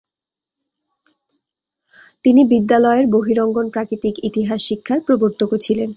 তিনি 2.23 2.41
বিদ্যালয়ে 2.43 3.01
বহিরঙ্গন 3.07 3.65
প্রাকৃতিক 3.69 4.15
ইতিহাস 4.23 4.59
শিক্ষার 4.69 4.99
প্রবর্তকও 5.01 5.57
ছিলেন। 5.57 5.89